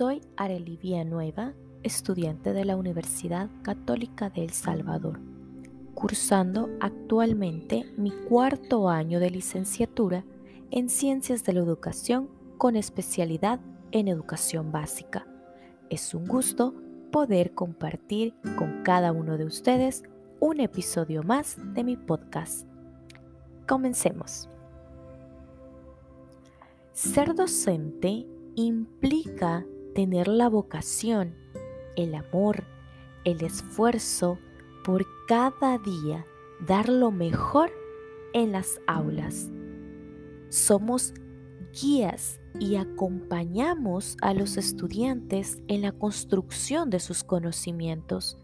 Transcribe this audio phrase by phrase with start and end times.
[0.00, 5.20] Soy Areli Nueva, estudiante de la Universidad Católica de El Salvador,
[5.92, 10.24] cursando actualmente mi cuarto año de licenciatura
[10.70, 13.60] en Ciencias de la Educación con especialidad
[13.92, 15.26] en Educación Básica.
[15.90, 16.74] Es un gusto
[17.12, 20.02] poder compartir con cada uno de ustedes
[20.40, 22.66] un episodio más de mi podcast.
[23.68, 24.48] Comencemos.
[26.94, 31.34] Ser docente implica tener la vocación,
[31.96, 32.64] el amor,
[33.24, 34.38] el esfuerzo
[34.84, 36.26] por cada día
[36.66, 37.70] dar lo mejor
[38.32, 39.50] en las aulas.
[40.48, 41.14] Somos
[41.72, 48.38] guías y acompañamos a los estudiantes en la construcción de sus conocimientos,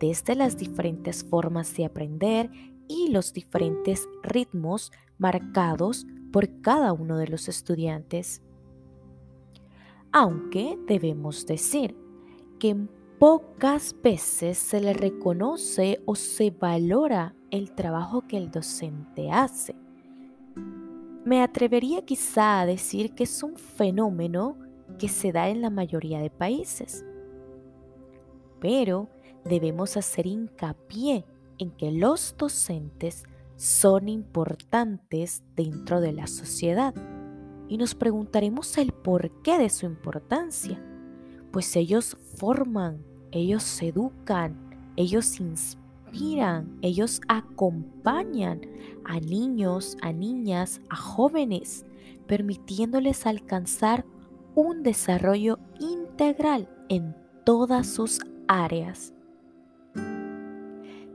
[0.00, 2.50] desde las diferentes formas de aprender
[2.88, 8.42] y los diferentes ritmos marcados por cada uno de los estudiantes.
[10.12, 11.96] Aunque debemos decir
[12.58, 12.74] que
[13.18, 19.74] pocas veces se le reconoce o se valora el trabajo que el docente hace.
[21.24, 24.56] Me atrevería quizá a decir que es un fenómeno
[24.98, 27.04] que se da en la mayoría de países.
[28.60, 29.08] Pero
[29.44, 31.26] debemos hacer hincapié
[31.58, 33.24] en que los docentes
[33.56, 36.94] son importantes dentro de la sociedad
[37.68, 40.82] y nos preguntaremos el porqué de su importancia,
[41.52, 44.56] pues ellos forman, ellos educan,
[44.96, 48.62] ellos inspiran, ellos acompañan
[49.04, 51.84] a niños, a niñas, a jóvenes,
[52.26, 54.04] permitiéndoles alcanzar
[54.54, 59.12] un desarrollo integral en todas sus áreas.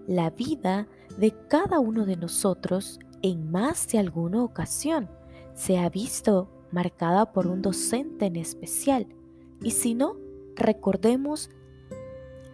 [0.08, 0.88] La vida
[1.18, 5.10] de cada uno de nosotros en más de alguna ocasión
[5.56, 9.08] se ha visto marcada por un docente en especial.
[9.62, 10.18] Y si no,
[10.56, 11.50] recordemos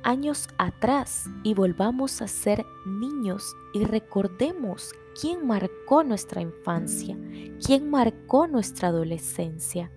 [0.03, 7.17] años atrás y volvamos a ser niños y recordemos quién marcó nuestra infancia,
[7.65, 9.91] quién marcó nuestra adolescencia.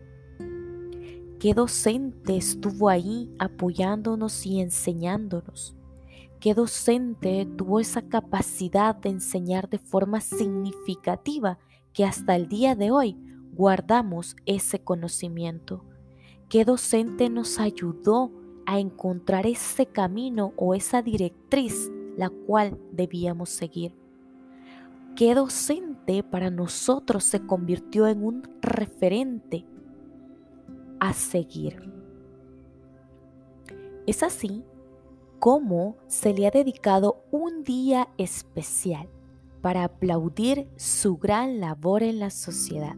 [1.38, 5.74] ¿Qué docente estuvo ahí apoyándonos y enseñándonos?
[6.38, 11.58] ¿Qué docente tuvo esa capacidad de enseñar de forma significativa
[11.92, 13.16] que hasta el día de hoy
[13.52, 15.84] guardamos ese conocimiento?
[16.48, 18.30] ¿Qué docente nos ayudó
[18.66, 23.94] a encontrar ese camino o esa directriz la cual debíamos seguir?
[25.16, 29.66] ¿Qué docente para nosotros se convirtió en un referente
[31.00, 31.92] a seguir?
[34.06, 34.64] Es así
[35.38, 39.08] cómo se le ha dedicado un día especial
[39.62, 42.96] para aplaudir su gran labor en la sociedad.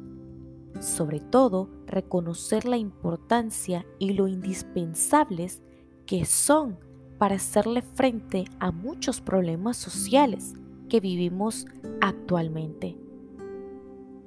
[0.80, 5.62] Sobre todo, reconocer la importancia y lo indispensables
[6.06, 6.78] que son
[7.18, 10.54] para hacerle frente a muchos problemas sociales
[10.88, 11.66] que vivimos
[12.00, 12.98] actualmente.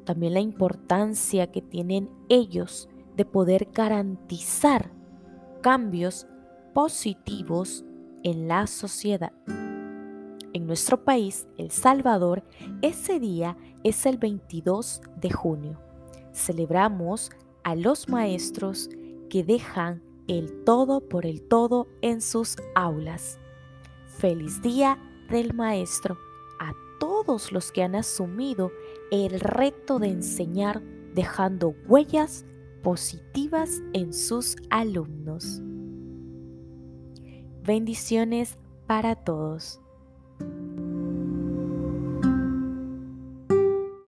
[0.05, 2.87] También la importancia que tienen ellos
[3.17, 4.91] de poder garantizar
[5.61, 6.27] cambios
[6.73, 7.83] positivos
[8.23, 9.33] en la sociedad.
[10.57, 12.41] En nuestro país, El Salvador,
[12.81, 15.79] ese día es el 22 de junio.
[16.33, 17.29] Celebramos
[17.63, 18.89] a los maestros
[19.29, 23.37] que dejan el todo por el todo en sus aulas.
[24.07, 24.97] Feliz día
[25.29, 26.17] del maestro
[26.59, 28.71] a todos los que han asumido
[29.11, 30.81] el reto de enseñar
[31.13, 32.47] dejando huellas
[32.81, 35.61] positivas en sus alumnos.
[37.61, 38.57] Bendiciones
[38.87, 39.81] para todos.